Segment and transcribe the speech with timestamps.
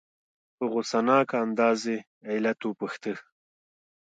[0.55, 1.97] په غصناک انداز یې
[2.31, 3.13] علت وپوښته.